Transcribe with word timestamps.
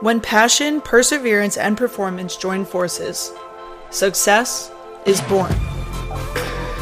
When 0.00 0.20
passion, 0.20 0.82
perseverance, 0.82 1.56
and 1.56 1.74
performance 1.74 2.36
join 2.36 2.66
forces, 2.66 3.32
success 3.88 4.70
is 5.06 5.22
born. 5.22 5.50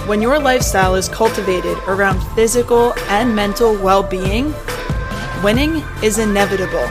When 0.08 0.20
your 0.20 0.40
lifestyle 0.40 0.96
is 0.96 1.08
cultivated 1.08 1.78
around 1.86 2.20
physical 2.34 2.92
and 3.08 3.36
mental 3.36 3.76
well 3.76 4.02
being, 4.02 4.52
winning 5.44 5.76
is 6.02 6.18
inevitable. 6.18 6.90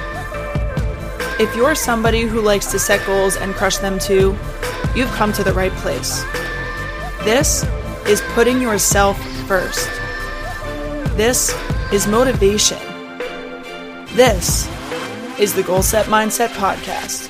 If 1.42 1.54
you're 1.58 1.76
somebody 1.76 2.22
who 2.22 2.40
likes 2.40 2.68
to 2.68 2.80
set 2.80 3.06
goals 3.06 3.36
and 3.36 3.54
crush 3.54 3.80
them 3.80 4.00
too, 4.00 4.34
you've 4.96 5.12
come 5.12 5.34
to 5.34 5.44
the 5.44 5.54
right 5.54 5.74
place. 5.74 6.24
This 7.26 7.66
is 8.08 8.22
putting 8.34 8.62
yourself 8.62 9.22
first. 9.46 9.90
This 11.18 11.54
is 11.92 12.08
motivation. 12.08 12.80
This 14.16 14.70
is 15.40 15.54
the 15.54 15.64
Goal 15.64 15.82
Set 15.82 16.06
Mindset 16.06 16.50
Podcast. 16.50 17.30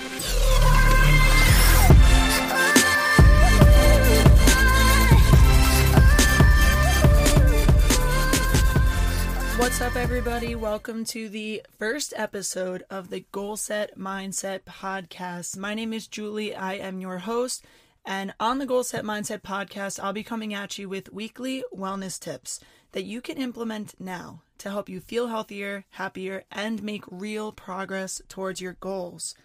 What's 9.57 9.79
up, 9.79 9.95
everybody? 9.95 10.53
Welcome 10.53 11.05
to 11.05 11.29
the 11.29 11.61
first 11.79 12.13
episode 12.17 12.83
of 12.89 13.09
the 13.09 13.21
Goal 13.31 13.55
Set 13.55 13.97
Mindset 13.97 14.63
Podcast. 14.63 15.57
My 15.57 15.73
name 15.73 15.93
is 15.93 16.07
Julie. 16.07 16.53
I 16.53 16.73
am 16.73 16.99
your 16.99 17.19
host. 17.19 17.63
And 18.05 18.33
on 18.39 18.59
the 18.59 18.65
Goal 18.65 18.83
Set 18.83 19.05
Mindset 19.05 19.41
Podcast, 19.41 19.97
I'll 20.01 20.11
be 20.11 20.23
coming 20.23 20.53
at 20.53 20.77
you 20.77 20.89
with 20.89 21.13
weekly 21.13 21.63
wellness 21.73 22.19
tips 22.19 22.59
that 22.91 23.05
you 23.05 23.21
can 23.21 23.37
implement 23.37 23.99
now 23.99 24.41
to 24.57 24.69
help 24.69 24.89
you 24.89 24.99
feel 24.99 25.27
healthier, 25.27 25.85
happier, 25.91 26.43
and 26.51 26.83
make 26.83 27.03
real 27.09 27.53
progress 27.53 28.21
towards 28.27 28.59
your 28.59 28.73
goals. 28.73 29.35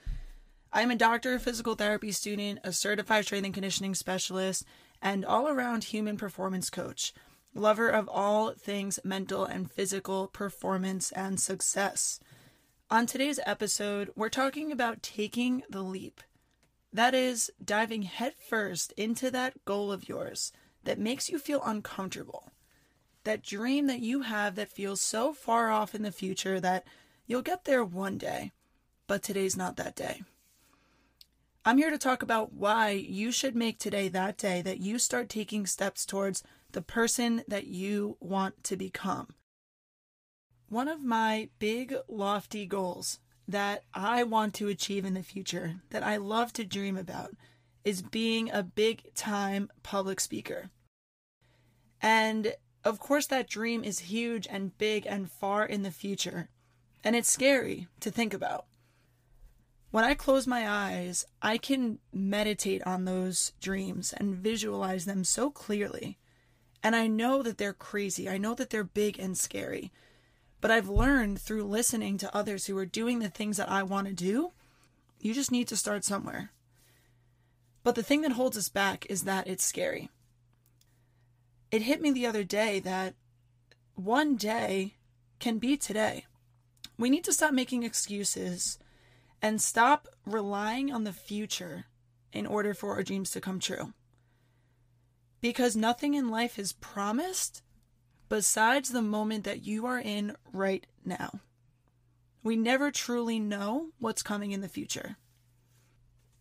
I'm 0.73 0.91
a 0.91 0.97
doctor 0.97 1.35
of 1.35 1.43
physical 1.43 1.77
therapy 1.77 2.11
student, 2.11 2.59
a 2.65 2.73
certified 2.73 3.25
strength 3.25 3.45
and 3.45 3.55
conditioning 3.55 3.95
specialist, 3.95 4.65
and 5.01 5.25
all 5.25 5.49
around 5.49 5.85
human 5.85 6.17
performance 6.17 6.69
coach, 6.69 7.15
lover 7.55 7.89
of 7.89 8.09
all 8.09 8.53
things 8.53 8.99
mental 9.05 9.45
and 9.45 9.71
physical 9.71 10.27
performance 10.27 11.13
and 11.13 11.39
success. 11.41 12.19
On 12.91 13.07
today's 13.07 13.39
episode, 13.47 14.11
we're 14.17 14.29
talking 14.29 14.73
about 14.73 15.03
taking 15.03 15.63
the 15.71 15.83
leap. 15.83 16.21
That 16.93 17.15
is, 17.15 17.51
diving 17.63 18.03
headfirst 18.03 18.93
into 18.93 19.31
that 19.31 19.65
goal 19.65 19.93
of 19.93 20.09
yours 20.09 20.53
that 20.85 20.99
makes 20.99 21.29
you 21.29 21.39
feel 21.39 21.63
uncomfortable 21.65 22.53
that 23.29 23.43
dream 23.43 23.87
that 23.87 24.01
you 24.01 24.23
have 24.23 24.55
that 24.55 24.71
feels 24.71 25.03
so 25.03 25.35
far 25.35 25.71
off 25.71 25.95
in 25.95 26.03
the 26.03 26.11
future 26.11 26.59
that 26.61 26.87
you'll 27.27 27.43
get 27.43 27.67
there 27.67 27.85
one 27.85 28.17
day, 28.17 28.53
but 29.07 29.23
today's 29.23 29.55
not 29.55 29.77
that 29.77 29.95
day. 29.95 30.23
I'm 31.63 31.77
here 31.77 31.91
to 31.91 31.99
talk 31.99 32.23
about 32.23 32.55
why 32.55 32.91
you 32.93 33.31
should 33.31 33.55
make 33.55 33.79
today 33.79 34.09
that 34.09 34.39
day 34.39 34.63
that 34.63 34.81
you 34.81 34.99
start 34.99 35.29
taking 35.29 35.67
steps 35.67 36.07
towards 36.07 36.43
the 36.73 36.81
person 36.81 37.43
that 37.47 37.67
you 37.67 38.17
want 38.19 38.65
to 38.65 38.77
become. 38.79 39.29
One 40.71 40.89
of 40.89 41.03
my 41.03 41.51
big, 41.59 41.95
lofty 42.09 42.65
goals 42.65 43.19
that 43.49 43.85
I 43.95 44.23
want 44.23 44.55
to 44.55 44.69
achieve 44.69 45.07
in 45.07 45.15
the 45.15 45.23
future, 45.23 45.81
that 45.91 46.03
I 46.03 46.19
love 46.19 46.53
to 46.53 46.65
dream 46.65 46.97
about, 46.99 47.35
is 47.83 48.03
being 48.03 48.51
a 48.51 48.63
big 48.63 49.15
time 49.15 49.71
public 49.83 50.21
speaker. 50.21 50.71
And 52.01 52.55
of 52.85 53.01
course, 53.01 53.27
that 53.27 53.49
dream 53.49 53.83
is 53.83 54.01
huge 54.01 54.47
and 54.49 54.77
big 54.79 55.07
and 55.07 55.31
far 55.31 55.65
in 55.65 55.83
the 55.83 55.91
future, 55.91 56.51
and 57.03 57.17
it's 57.17 57.31
scary 57.31 57.89
to 58.01 58.11
think 58.11 58.35
about. 58.35 58.67
When 59.91 60.05
I 60.05 60.13
close 60.13 60.47
my 60.47 60.69
eyes, 60.69 61.25
I 61.41 61.57
can 61.57 61.99
meditate 62.13 62.83
on 62.87 63.05
those 63.07 63.53
dreams 63.61 64.13
and 64.15 64.37
visualize 64.37 65.07
them 65.07 65.25
so 65.25 65.51
clearly. 65.51 66.19
And 66.83 66.95
I 66.95 67.07
know 67.07 67.43
that 67.43 67.57
they're 67.57 67.73
crazy. 67.73 68.29
I 68.29 68.37
know 68.37 68.55
that 68.55 68.69
they're 68.69 68.85
big 68.85 69.19
and 69.19 69.37
scary. 69.37 69.91
But 70.61 70.71
I've 70.71 70.89
learned 70.89 71.41
through 71.41 71.65
listening 71.65 72.19
to 72.19 72.35
others 72.35 72.67
who 72.67 72.77
are 72.79 72.87
doing 72.87 73.21
the 73.21 73.29
things 73.29 73.57
that 73.59 73.71
I 73.71 73.83
want 73.83 74.09
to 74.09 74.13
do, 74.13 74.53
you 75.21 75.33
just 75.35 75.53
need 75.53 75.69
to 75.69 75.77
start 75.77 76.05
somewhere. 76.05 76.51
But 77.85 77.95
the 77.95 78.03
thing 78.03 78.23
that 78.23 78.33
holds 78.33 78.57
us 78.57 78.69
back 78.69 79.07
is 79.09 79.23
that 79.23 79.47
it's 79.47 79.65
scary 79.65 80.11
it 81.71 81.83
hit 81.83 82.01
me 82.01 82.11
the 82.11 82.27
other 82.27 82.45
day 82.45 82.81
that 82.81 83.15
one 83.95 84.37
day 84.37 84.95
can 85.39 85.59
be 85.59 85.77
today. 85.77 86.25
We 86.99 87.11
need 87.11 87.25
to 87.25 87.33
stop 87.33 87.53
making 87.53 87.83
excuses 87.83 88.79
and 89.43 89.61
stop 89.61 90.09
relying 90.27 90.93
on 90.93 91.05
the 91.05 91.13
future 91.13 91.85
in 92.33 92.47
order 92.47 92.75
for 92.75 92.95
our 92.95 93.03
dreams 93.03 93.31
to 93.31 93.41
come 93.41 93.61
true. 93.61 93.93
Because 95.41 95.77
nothing 95.77 96.15
in 96.15 96.31
life 96.31 96.59
is 96.59 96.73
promised 96.73 97.63
besides 98.29 98.91
the 98.91 99.03
moment 99.03 99.45
that 99.45 99.65
you 99.65 99.87
are 99.87 99.99
in 99.99 100.35
right 100.53 100.87
now. 101.05 101.41
We 102.43 102.57
never 102.57 102.91
truly 102.91 103.39
know 103.39 103.89
what's 103.99 104.23
coming 104.23 104.53
in 104.53 104.61
the 104.61 104.69
future. 104.69 105.17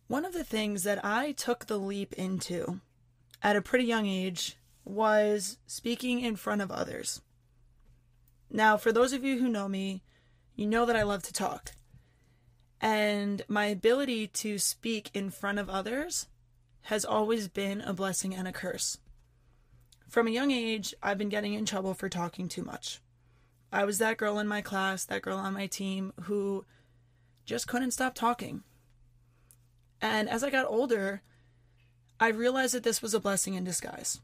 One 0.06 0.24
of 0.24 0.32
the 0.32 0.44
things 0.44 0.84
that 0.84 1.04
I 1.04 1.32
took 1.32 1.66
the 1.66 1.78
leap 1.78 2.12
into 2.14 2.80
at 3.42 3.56
a 3.56 3.62
pretty 3.62 3.84
young 3.84 4.06
age 4.06 4.56
was 4.84 5.58
speaking 5.66 6.20
in 6.20 6.36
front 6.36 6.62
of 6.62 6.70
others. 6.70 7.20
Now, 8.50 8.76
for 8.76 8.92
those 8.92 9.12
of 9.12 9.24
you 9.24 9.38
who 9.38 9.48
know 9.48 9.68
me, 9.68 10.02
you 10.56 10.66
know 10.66 10.86
that 10.86 10.96
I 10.96 11.02
love 11.02 11.22
to 11.24 11.32
talk. 11.32 11.72
And 12.80 13.42
my 13.48 13.66
ability 13.66 14.28
to 14.28 14.58
speak 14.58 15.10
in 15.12 15.30
front 15.30 15.58
of 15.58 15.68
others 15.68 16.26
has 16.82 17.04
always 17.04 17.48
been 17.48 17.80
a 17.82 17.92
blessing 17.92 18.34
and 18.34 18.48
a 18.48 18.52
curse. 18.52 18.98
From 20.08 20.26
a 20.26 20.30
young 20.30 20.50
age, 20.50 20.94
I've 21.02 21.18
been 21.18 21.28
getting 21.28 21.52
in 21.52 21.66
trouble 21.66 21.92
for 21.92 22.08
talking 22.08 22.48
too 22.48 22.64
much. 22.64 23.00
I 23.70 23.84
was 23.84 23.98
that 23.98 24.16
girl 24.16 24.38
in 24.38 24.48
my 24.48 24.62
class, 24.62 25.04
that 25.04 25.20
girl 25.20 25.36
on 25.36 25.52
my 25.52 25.66
team 25.66 26.14
who 26.22 26.64
just 27.44 27.68
couldn't 27.68 27.90
stop 27.90 28.14
talking. 28.14 28.62
And 30.00 30.28
as 30.28 30.42
I 30.42 30.48
got 30.48 30.66
older, 30.66 31.20
I 32.18 32.28
realized 32.28 32.72
that 32.72 32.84
this 32.84 33.02
was 33.02 33.12
a 33.12 33.20
blessing 33.20 33.52
in 33.52 33.64
disguise. 33.64 34.20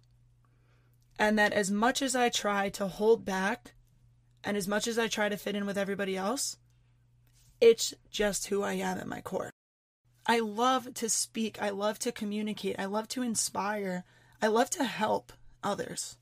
And 1.19 1.39
that 1.39 1.53
as 1.53 1.71
much 1.71 2.01
as 2.01 2.17
I 2.17 2.31
try 2.31 2.71
to 2.71 2.89
hold 2.89 3.27
back 3.27 3.75
and 4.43 4.57
as 4.57 4.67
much 4.67 4.89
as 4.89 4.99
I 4.99 5.07
try 5.07 5.29
to 5.29 5.37
fit 5.37 5.55
in 5.55 5.67
with 5.67 5.77
everybody 5.77 6.17
else, 6.17 6.57
it's 7.61 7.93
just 8.11 8.47
who 8.47 8.63
I 8.63 8.75
am 8.75 8.99
at 8.99 9.07
my 9.07 9.21
core. 9.21 9.51
I 10.27 10.41
love 10.41 10.95
to 10.95 11.11
speak. 11.11 11.61
I 11.61 11.69
love 11.69 11.99
to 12.01 12.11
communicate. 12.11 12.77
I 12.79 12.87
love 12.87 13.07
to 13.09 13.23
inspire. 13.23 14.05
I 14.41 14.47
love 14.47 14.71
to 14.71 14.85
help 14.85 15.33
others. 15.65 16.17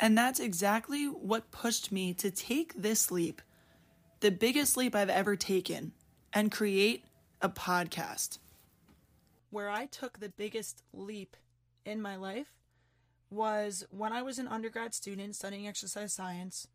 And 0.00 0.16
that's 0.16 0.40
exactly 0.40 1.06
what 1.06 1.50
pushed 1.50 1.92
me 1.92 2.14
to 2.14 2.30
take 2.30 2.74
this 2.74 3.10
leap, 3.10 3.42
the 4.20 4.30
biggest 4.30 4.76
leap 4.76 4.94
I've 4.94 5.10
ever 5.10 5.36
taken, 5.36 5.92
and 6.32 6.50
create 6.50 7.04
a 7.40 7.48
podcast. 7.48 8.38
Where 9.50 9.68
I 9.68 9.86
took 9.86 10.18
the 10.18 10.30
biggest 10.30 10.82
leap 10.92 11.36
in 11.84 12.00
my 12.00 12.16
life 12.16 12.54
was 13.30 13.84
when 13.90 14.12
I 14.12 14.22
was 14.22 14.38
an 14.38 14.48
undergrad 14.48 14.94
student 14.94 15.36
studying 15.36 15.66
exercise 15.66 16.12
science, 16.12 16.68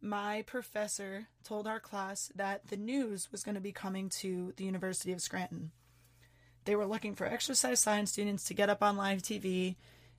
my 0.00 0.42
professor 0.42 1.28
told 1.42 1.66
our 1.66 1.80
class 1.80 2.30
that 2.34 2.68
the 2.68 2.76
news 2.76 3.32
was 3.32 3.42
going 3.42 3.54
to 3.54 3.60
be 3.60 3.72
coming 3.72 4.08
to 4.08 4.52
the 4.56 4.64
University 4.64 5.12
of 5.12 5.20
Scranton. 5.20 5.72
They 6.64 6.76
were 6.76 6.86
looking 6.86 7.14
for 7.14 7.26
exercise 7.26 7.80
science 7.80 8.12
students 8.12 8.44
to 8.44 8.54
get 8.54 8.68
up 8.68 8.82
on 8.82 8.96
live 8.96 9.22
TV 9.22 9.76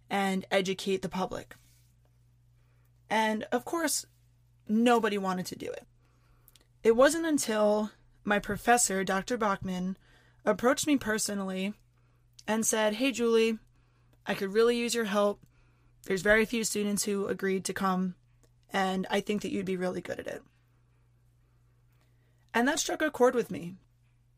and 0.09 0.45
educate 0.51 1.01
the 1.01 1.09
public. 1.09 1.55
And 3.09 3.43
of 3.51 3.65
course, 3.65 4.05
nobody 4.67 5.17
wanted 5.17 5.45
to 5.47 5.55
do 5.55 5.67
it. 5.67 5.85
It 6.83 6.95
wasn't 6.95 7.25
until 7.25 7.91
my 8.23 8.39
professor, 8.39 9.03
Dr. 9.03 9.37
Bachman, 9.37 9.97
approached 10.45 10.87
me 10.87 10.97
personally 10.97 11.73
and 12.47 12.65
said, 12.65 12.95
Hey, 12.95 13.11
Julie, 13.11 13.57
I 14.25 14.33
could 14.33 14.53
really 14.53 14.77
use 14.77 14.93
your 14.93 15.05
help 15.05 15.39
there's 16.07 16.21
very 16.21 16.45
few 16.45 16.63
students 16.63 17.03
who 17.03 17.27
agreed 17.27 17.65
to 17.65 17.73
come, 17.73 18.15
and 18.71 19.05
I 19.09 19.19
think 19.19 19.41
that 19.41 19.51
you'd 19.51 19.65
be 19.65 19.75
really 19.75 19.99
good 19.99 20.21
at 20.21 20.27
it. 20.27 20.41
And 22.53 22.65
that 22.65 22.79
struck 22.79 23.01
a 23.01 23.11
chord 23.11 23.35
with 23.35 23.51
me. 23.51 23.75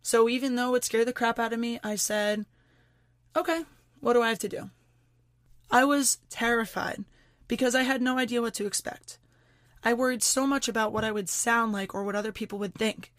So 0.01 0.27
even 0.27 0.55
though 0.55 0.73
it 0.73 0.83
scared 0.83 1.07
the 1.07 1.13
crap 1.13 1.37
out 1.37 1.53
of 1.53 1.59
me, 1.59 1.79
I 1.83 1.93
said, 1.93 2.45
okay, 3.35 3.65
what 3.99 4.13
do 4.13 4.23
I 4.23 4.29
have 4.29 4.39
to 4.39 4.49
do? 4.49 4.71
I 5.71 5.85
was 5.85 6.17
terrified 6.29 7.05
because 7.47 7.75
I 7.75 7.83
had 7.83 8.01
no 8.01 8.17
idea 8.17 8.41
what 8.41 8.53
to 8.55 8.65
expect. 8.65 9.19
I 9.83 9.93
worried 9.93 10.23
so 10.23 10.45
much 10.45 10.67
about 10.67 10.91
what 10.91 11.03
I 11.03 11.11
would 11.11 11.29
sound 11.29 11.71
like 11.71 11.93
or 11.93 12.03
what 12.03 12.15
other 12.15 12.31
people 12.31 12.59
would 12.59 12.75
think. 12.75 13.13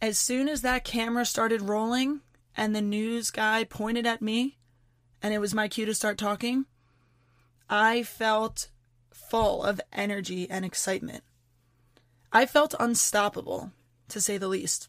As 0.00 0.18
soon 0.18 0.48
as 0.48 0.62
that 0.62 0.84
camera 0.84 1.24
started 1.24 1.62
rolling 1.62 2.20
and 2.56 2.74
the 2.74 2.80
news 2.80 3.30
guy 3.30 3.64
pointed 3.64 4.06
at 4.06 4.22
me 4.22 4.58
and 5.22 5.34
it 5.34 5.38
was 5.38 5.54
my 5.54 5.68
cue 5.68 5.86
to 5.86 5.94
start 5.94 6.18
talking, 6.18 6.66
I 7.68 8.02
felt 8.02 8.68
full 9.10 9.62
of 9.62 9.80
energy 9.92 10.48
and 10.48 10.64
excitement. 10.64 11.24
I 12.32 12.46
felt 12.46 12.74
unstoppable, 12.78 13.72
to 14.08 14.20
say 14.20 14.38
the 14.38 14.48
least. 14.48 14.88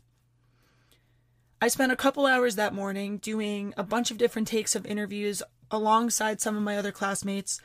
I 1.59 1.69
spent 1.69 1.91
a 1.91 1.95
couple 1.95 2.25
hours 2.25 2.55
that 2.55 2.73
morning 2.73 3.17
doing 3.17 3.73
a 3.77 3.83
bunch 3.83 4.11
of 4.11 4.17
different 4.17 4.47
takes 4.47 4.75
of 4.75 4.85
interviews 4.85 5.41
alongside 5.71 6.41
some 6.41 6.55
of 6.55 6.63
my 6.63 6.77
other 6.77 6.91
classmates. 6.91 7.61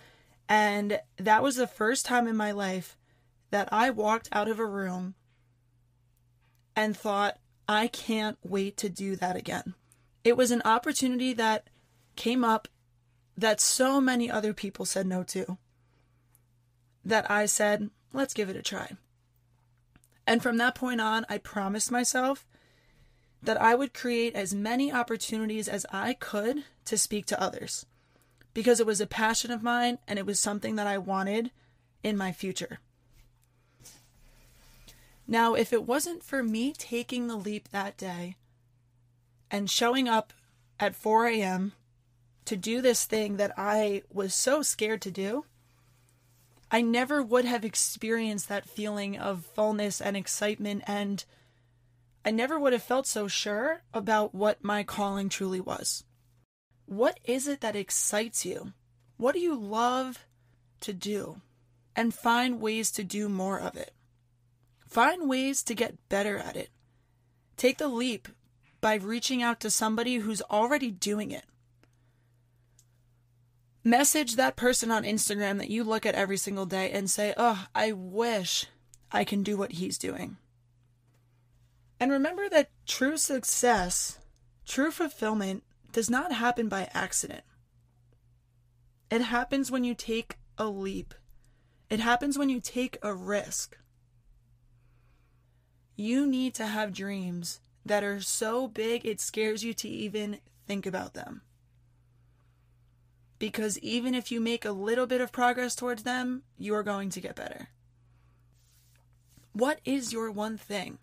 And 0.49 1.01
that 1.17 1.43
was 1.43 1.57
the 1.57 1.67
first 1.67 2.05
time 2.05 2.27
in 2.27 2.37
my 2.37 2.51
life 2.51 2.97
that 3.51 3.69
I 3.73 3.91
walked 3.91 4.29
out 4.33 4.49
of 4.49 4.59
a 4.59 4.67
room 4.67 5.15
and 6.75 6.97
thought, 6.97 7.39
I 7.69 7.87
can't 7.87 8.39
wait 8.43 8.77
to 8.79 8.89
do 8.89 9.15
that 9.17 9.37
again. 9.37 9.75
It 10.25 10.37
was 10.37 10.51
an 10.51 10.63
opportunity 10.65 11.33
that 11.35 11.69
came 12.17 12.45
up 12.45 12.69
that 13.37 13.61
so 13.61 14.01
many 14.01 14.31
other 14.31 14.53
people 14.53 14.85
said 14.85 15.07
no 15.07 15.23
to. 15.25 15.59
That 17.05 17.31
I 17.31 17.47
said, 17.47 17.91
let's 18.13 18.35
give 18.35 18.49
it 18.49 18.57
a 18.57 18.63
try. 18.63 18.93
And 20.27 20.43
from 20.43 20.57
that 20.59 20.75
point 20.75 21.01
on, 21.01 21.27
I 21.29 21.39
promised 21.39 21.91
myself 21.91 22.47
that 23.43 23.61
I 23.61 23.75
would 23.75 23.93
create 23.93 24.35
as 24.35 24.55
many 24.55 24.93
opportunities 24.93 25.69
as 25.69 25.85
I 25.91 26.15
could 26.15 26.65
to 26.85 26.97
speak 26.97 27.27
to 27.27 27.41
others 27.41 27.87
because 28.55 28.81
it 28.81 28.87
was 28.87 29.01
a 29.01 29.07
passion 29.07 29.51
of 29.51 29.63
mine 29.63 29.99
and 30.07 30.19
it 30.19 30.27
was 30.27 30.39
something 30.39 30.77
that 30.77 30.87
I 30.87 30.99
wanted 30.99 31.51
in 32.03 32.17
my 32.17 32.33
future. 32.33 32.81
Now, 35.27 35.55
if 35.55 35.73
it 35.73 35.87
wasn't 35.87 36.23
for 36.23 36.43
me 36.43 36.73
taking 36.77 37.27
the 37.27 37.37
leap 37.37 37.69
that 37.69 37.97
day 37.97 38.37
and 39.51 39.71
showing 39.71 40.09
up 40.09 40.33
at 40.81 40.97
4 40.97 41.27
a.m. 41.29 41.73
to 42.45 42.57
do 42.57 42.81
this 42.81 43.05
thing 43.05 43.37
that 43.37 43.53
I 43.57 44.03
was 44.13 44.35
so 44.35 44.63
scared 44.63 45.01
to 45.03 45.11
do, 45.11 45.45
I 46.71 46.81
never 46.81 47.23
would 47.23 47.45
have 47.45 47.65
experienced 47.65 48.49
that 48.49 48.69
feeling 48.69 49.19
of 49.19 49.45
fullness 49.45 50.01
and 50.01 50.17
excitement, 50.17 50.83
and 50.87 51.25
I 52.25 52.31
never 52.31 52.59
would 52.59 52.73
have 52.73 52.83
felt 52.83 53.07
so 53.07 53.29
sure 53.29 53.83
about 53.93 54.35
what 54.35 54.65
my 54.65 54.83
calling 54.83 55.29
truly 55.29 55.61
was. 55.61 56.05
What 56.87 57.19
is 57.25 57.49
it 57.49 57.61
that 57.61 57.77
excites 57.77 58.45
you? 58.45 58.73
What 59.17 59.35
do 59.35 59.41
you 59.41 59.55
love 59.55 60.27
to 60.81 60.93
do? 60.93 61.41
And 61.95 62.15
find 62.15 62.61
ways 62.61 62.91
to 62.93 63.05
do 63.05 63.29
more 63.29 63.59
of 63.61 63.77
it. 63.77 63.93
Find 64.89 65.29
ways 65.29 65.63
to 65.65 65.75
get 65.75 66.09
better 66.09 66.39
at 66.39 66.57
it. 66.57 66.71
Take 67.57 67.79
the 67.79 67.89
leap 67.89 68.29
by 68.81 68.97
reaching 68.97 69.43
out 69.43 69.61
to 69.61 69.71
somebody 69.71 70.17
who's 70.17 70.43
already 70.43 70.91
doing 70.91 71.31
it. 71.31 71.45
Message 73.85 74.37
that 74.37 74.57
person 74.57 74.91
on 74.91 75.03
Instagram 75.03 75.59
that 75.59 75.71
you 75.71 75.83
look 75.83 76.07
at 76.07 76.15
every 76.15 76.37
single 76.37 76.67
day 76.67 76.91
and 76.91 77.11
say, 77.11 77.35
Oh, 77.37 77.67
I 77.75 77.93
wish 77.93 78.67
I 79.11 79.25
can 79.25 79.43
do 79.43 79.57
what 79.57 79.73
he's 79.73 79.99
doing. 79.99 80.37
And 81.99 82.11
remember 82.11 82.49
that 82.49 82.71
true 82.87 83.17
success, 83.17 84.19
true 84.67 84.91
fulfillment, 84.91 85.63
does 85.93 86.11
not 86.11 86.33
happen 86.33 86.69
by 86.69 86.89
accident. 86.93 87.45
It 89.11 89.21
happens 89.21 89.71
when 89.71 89.85
you 89.85 89.95
take 89.95 90.37
a 90.59 90.67
leap, 90.67 91.15
it 91.91 92.01
happens 92.01 92.39
when 92.39 92.49
you 92.49 92.61
take 92.61 92.99
a 93.03 93.15
risk. 93.15 93.77
You 95.95 96.27
need 96.27 96.55
to 96.55 96.67
have 96.67 96.95
dreams 96.95 97.61
that 97.85 98.03
are 98.03 98.21
so 98.21 98.67
big 98.67 99.05
it 99.05 99.21
scares 99.21 99.63
you 99.63 99.75
to 99.75 99.89
even 99.89 100.39
think 100.67 100.87
about 100.87 101.15
them. 101.15 101.43
Because 103.39 103.79
even 103.81 104.15
if 104.15 104.33
you 104.33 104.41
make 104.41 104.65
a 104.65 104.73
little 104.73 105.07
bit 105.07 105.21
of 105.21 105.33
progress 105.33 105.75
towards 105.75 106.05
them, 106.05 106.45
you 106.57 106.75
are 106.75 106.83
going 106.83 107.11
to 107.11 107.21
get 107.21 107.37
better. 107.37 107.69
What 109.53 109.81
is 109.85 110.13
your 110.13 110.31
one 110.31 110.57
thing? 110.57 110.99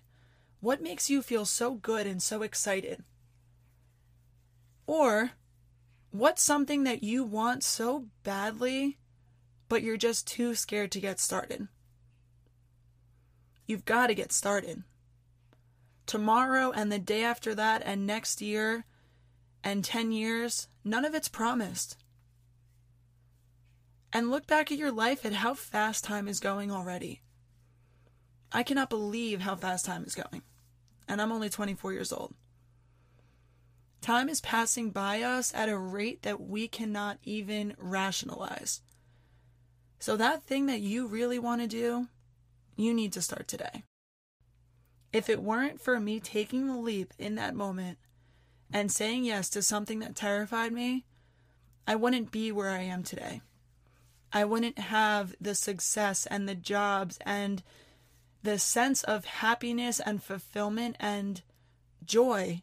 What 0.62 0.82
makes 0.82 1.10
you 1.10 1.22
feel 1.22 1.46
so 1.46 1.76
good 1.76 2.08
and 2.08 2.22
so 2.22 2.42
excited? 2.42 3.04
Or 4.90 5.34
what's 6.10 6.42
something 6.42 6.84
that 6.86 7.04
you 7.04 7.24
want 7.24 7.64
so 7.64 8.08
badly, 8.24 8.98
but 9.68 9.84
you're 9.84 9.98
just 9.98 10.26
too 10.26 10.56
scared 10.56 10.92
to 10.94 11.00
get 11.00 11.20
started? 11.20 11.68
You've 13.68 13.86
got 13.86 14.08
to 14.08 14.16
get 14.16 14.32
started. 14.32 14.82
Tomorrow 16.08 16.72
and 16.72 16.92
the 16.92 16.98
day 16.98 17.24
after 17.24 17.54
that, 17.54 17.84
and 17.86 18.08
next 18.08 18.42
year 18.42 18.86
and 19.64 19.86
10 19.86 20.12
years, 20.12 20.70
none 20.84 21.06
of 21.06 21.14
it's 21.14 21.30
promised 21.30 21.96
and 24.12 24.32
look 24.32 24.48
back 24.48 24.72
at 24.72 24.80
your 24.80 24.92
life 24.92 25.24
at 25.24 25.34
how 25.34 25.54
fast 25.54 26.04
time 26.04 26.28
is 26.28 26.40
going 26.40 26.72
already. 26.72 27.22
I 28.52 28.64
cannot 28.64 28.90
believe 28.90 29.42
how 29.42 29.56
fast 29.56 29.86
time 29.86 30.04
is 30.04 30.16
going. 30.16 30.42
And 31.08 31.22
I'm 31.22 31.32
only 31.32 31.50
24 31.50 31.94
years 31.94 32.12
old. 32.12 32.34
Time 34.02 34.30
is 34.30 34.42
passing 34.42 34.92
by 34.92 35.22
us 35.22 35.54
at 35.54 35.70
a 35.70 35.78
rate 35.78 36.22
that 36.22 36.42
we 36.42 36.68
cannot 36.68 37.18
even 37.24 37.76
rationalize. 37.78 38.82
So, 40.00 40.16
that 40.16 40.44
thing 40.44 40.68
that 40.68 40.80
you 40.80 41.08
really 41.08 41.40
want 41.40 41.62
to 41.62 41.68
do, 41.68 42.08
you 42.78 42.94
need 42.94 43.12
to 43.14 43.22
start 43.22 43.48
today. 43.48 43.84
If 45.12 45.30
it 45.30 45.44
weren't 45.44 45.82
for 45.82 46.00
me 46.00 46.20
taking 46.20 46.68
the 46.68 46.78
leap 46.78 47.14
in 47.18 47.36
that 47.36 47.56
moment 47.56 47.98
and 48.72 48.92
saying 48.92 49.26
yes 49.26 49.50
to 49.50 49.62
something 49.62 50.00
that 50.00 50.16
terrified 50.16 50.72
me, 50.72 51.04
I 51.86 51.96
wouldn't 51.96 52.32
be 52.32 52.52
where 52.52 52.70
I 52.70 52.84
am 52.84 53.04
today. 53.04 53.42
I 54.32 54.46
wouldn't 54.46 54.78
have 54.78 55.36
the 55.42 55.56
success 55.56 56.26
and 56.28 56.48
the 56.48 56.56
jobs 56.56 57.18
and 57.26 57.64
the 58.44 58.60
sense 58.60 59.04
of 59.04 59.26
happiness 59.26 60.00
and 60.00 60.24
fulfillment 60.24 60.96
and 61.00 61.42
joy 62.06 62.62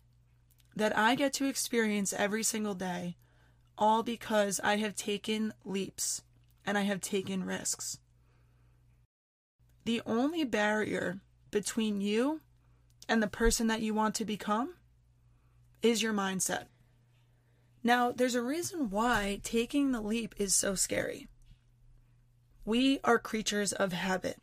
that 0.76 0.96
I 0.96 1.14
get 1.14 1.32
to 1.34 1.46
experience 1.46 2.12
every 2.12 2.42
single 2.42 2.74
day, 2.74 3.16
all 3.78 4.02
because 4.02 4.60
I 4.62 4.76
have 4.76 4.94
taken 4.94 5.54
leaps 5.64 6.22
and 6.66 6.76
I 6.76 6.82
have 6.82 7.00
taken 7.00 7.44
risks. 7.44 7.98
The 9.86 10.02
only 10.04 10.44
barrier 10.44 11.20
between 11.50 12.00
you 12.00 12.40
and 13.08 13.22
the 13.22 13.28
person 13.28 13.68
that 13.68 13.80
you 13.80 13.94
want 13.94 14.14
to 14.16 14.24
become 14.24 14.74
is 15.80 16.02
your 16.02 16.12
mindset. 16.12 16.64
Now, 17.82 18.10
there's 18.10 18.34
a 18.34 18.42
reason 18.42 18.90
why 18.90 19.40
taking 19.44 19.92
the 19.92 20.00
leap 20.00 20.34
is 20.38 20.54
so 20.54 20.74
scary. 20.74 21.28
We 22.64 22.98
are 23.04 23.18
creatures 23.18 23.72
of 23.72 23.92
habit. 23.92 24.38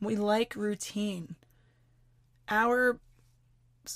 We 0.00 0.16
like 0.16 0.56
routine. 0.56 1.36
Our 2.48 3.00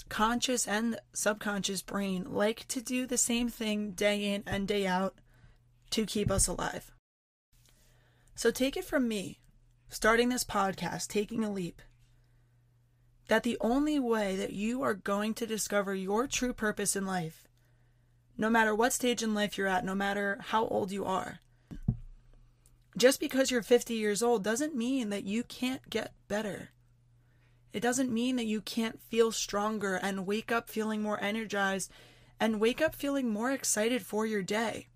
conscious 0.09 0.67
and 0.67 0.99
subconscious 1.13 1.83
brain 1.83 2.25
like 2.29 2.67
to 2.69 2.81
do 2.81 3.07
the 3.07 3.19
same 3.19 3.49
thing 3.49 3.93
day 3.93 4.33
in 4.33 4.43
and 4.47 4.67
day 4.67 4.87
out 4.87 5.15
to 5.91 6.07
keep 6.07 6.31
us 6.31 6.47
alive. 6.47 6.93
So 8.35 8.51
take 8.51 8.77
it 8.77 8.85
from 8.85 9.07
me, 9.09 9.41
starting 9.89 10.29
this 10.29 10.45
podcast, 10.45 11.09
taking 11.09 11.45
a 11.45 11.53
leap, 11.53 11.83
that 13.29 13.43
the 13.43 13.59
only 13.61 13.99
way 13.99 14.37
that 14.37 14.53
you 14.53 14.83
are 14.83 14.95
going 14.95 15.35
to 15.35 15.47
discover 15.47 15.95
your 15.95 16.27
true 16.27 16.53
purpose 16.53 16.97
in 16.97 17.07
life, 17.07 17.47
no 18.37 18.49
matter 18.49 18.75
what 18.75 18.93
stage 18.93 19.23
in 19.23 19.35
life 19.35 19.57
you're 19.59 19.67
at, 19.69 19.85
no 19.85 19.95
matter 19.95 20.39
how 20.49 20.67
old 20.67 20.91
you 20.91 21.05
are, 21.05 21.41
just 22.97 23.21
because 23.21 23.51
you're 23.51 23.63
50 23.63 23.95
years 23.95 24.23
old 24.23 24.43
doesn't 24.43 24.75
mean 24.75 25.11
that 25.11 25.25
you 25.25 25.43
can't 25.43 25.89
get 25.89 26.13
better. 26.29 26.71
It 27.73 27.81
doesn't 27.81 28.13
mean 28.13 28.37
that 28.37 28.47
you 28.47 28.61
can't 28.61 29.01
feel 29.01 29.33
stronger 29.33 29.95
and 29.95 30.27
wake 30.27 30.53
up 30.53 30.69
feeling 30.69 31.03
more 31.03 31.23
energized 31.23 31.91
and 32.39 32.61
wake 32.61 32.83
up 32.83 32.95
feeling 32.95 33.31
more 33.31 33.51
excited 33.51 34.05
for 34.05 34.27
your 34.27 34.43
day. 34.43 34.89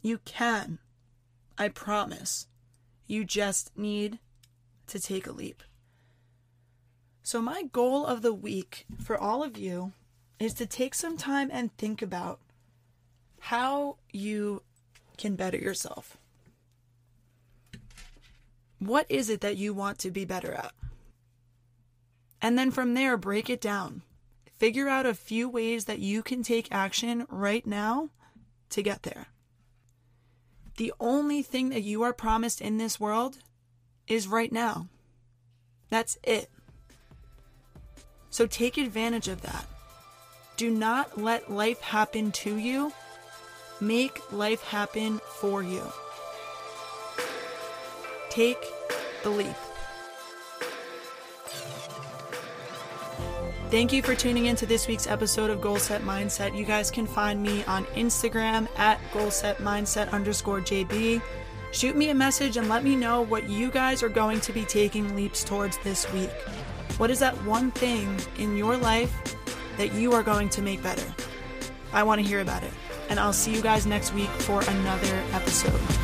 You 0.00 0.18
can. 0.24 0.78
I 1.58 1.68
promise. 1.68 2.46
You 3.06 3.24
just 3.24 3.76
need 3.76 4.18
to 4.86 4.98
take 4.98 5.26
a 5.26 5.32
leap. 5.32 5.62
So, 7.22 7.40
my 7.40 7.62
goal 7.62 8.04
of 8.06 8.22
the 8.22 8.34
week 8.34 8.86
for 9.00 9.16
all 9.16 9.44
of 9.44 9.56
you 9.56 9.92
is 10.38 10.54
to 10.54 10.66
take 10.66 10.94
some 10.94 11.16
time 11.16 11.50
and 11.52 11.76
think 11.76 12.02
about 12.02 12.40
how 13.38 13.96
you 14.12 14.62
can 15.16 15.36
better 15.36 15.56
yourself. 15.56 16.16
What 18.78 19.06
is 19.08 19.30
it 19.30 19.40
that 19.42 19.56
you 19.56 19.72
want 19.72 19.98
to 20.00 20.10
be 20.10 20.24
better 20.24 20.52
at? 20.52 20.72
And 22.42 22.58
then 22.58 22.72
from 22.72 22.94
there, 22.94 23.16
break 23.16 23.48
it 23.48 23.60
down. 23.60 24.02
Figure 24.58 24.88
out 24.88 25.06
a 25.06 25.14
few 25.14 25.48
ways 25.48 25.84
that 25.84 26.00
you 26.00 26.22
can 26.22 26.42
take 26.42 26.68
action 26.72 27.24
right 27.30 27.64
now 27.64 28.10
to 28.70 28.82
get 28.82 29.04
there. 29.04 29.28
The 30.76 30.92
only 30.98 31.42
thing 31.42 31.68
that 31.68 31.82
you 31.82 32.02
are 32.02 32.12
promised 32.12 32.60
in 32.60 32.78
this 32.78 32.98
world 32.98 33.38
is 34.08 34.26
right 34.26 34.50
now. 34.50 34.88
That's 35.88 36.18
it. 36.24 36.50
So 38.30 38.46
take 38.46 38.76
advantage 38.76 39.28
of 39.28 39.42
that. 39.42 39.66
Do 40.56 40.70
not 40.70 41.20
let 41.20 41.50
life 41.50 41.80
happen 41.80 42.32
to 42.32 42.56
you. 42.56 42.92
Make 43.80 44.32
life 44.32 44.62
happen 44.62 45.20
for 45.40 45.62
you. 45.62 45.82
Take 48.30 48.64
the 49.22 49.30
leap. 49.30 49.56
Thank 53.72 53.90
you 53.90 54.02
for 54.02 54.14
tuning 54.14 54.44
in 54.44 54.56
to 54.56 54.66
this 54.66 54.86
week's 54.86 55.06
episode 55.06 55.48
of 55.48 55.62
Goal 55.62 55.78
Set 55.78 56.02
Mindset. 56.02 56.54
You 56.54 56.66
guys 56.66 56.90
can 56.90 57.06
find 57.06 57.42
me 57.42 57.64
on 57.64 57.86
Instagram 57.94 58.68
at 58.78 59.00
goalsetmindset 59.12 60.10
underscore 60.10 60.60
JB. 60.60 61.22
Shoot 61.72 61.96
me 61.96 62.10
a 62.10 62.14
message 62.14 62.58
and 62.58 62.68
let 62.68 62.84
me 62.84 62.96
know 62.96 63.22
what 63.22 63.48
you 63.48 63.70
guys 63.70 64.02
are 64.02 64.10
going 64.10 64.42
to 64.42 64.52
be 64.52 64.66
taking 64.66 65.16
leaps 65.16 65.42
towards 65.42 65.78
this 65.78 66.12
week. 66.12 66.28
What 66.98 67.10
is 67.10 67.18
that 67.20 67.34
one 67.44 67.70
thing 67.70 68.14
in 68.36 68.58
your 68.58 68.76
life 68.76 69.38
that 69.78 69.94
you 69.94 70.12
are 70.12 70.22
going 70.22 70.50
to 70.50 70.60
make 70.60 70.82
better? 70.82 71.10
I 71.94 72.02
want 72.02 72.20
to 72.20 72.26
hear 72.26 72.42
about 72.42 72.64
it. 72.64 72.74
And 73.08 73.18
I'll 73.18 73.32
see 73.32 73.54
you 73.54 73.62
guys 73.62 73.86
next 73.86 74.12
week 74.12 74.28
for 74.28 74.60
another 74.60 75.24
episode. 75.32 76.01